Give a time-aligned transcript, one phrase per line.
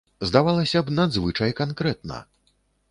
[0.29, 2.17] Здавалася б, надзвычай канкрэтна.